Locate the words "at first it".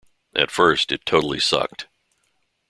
0.33-1.05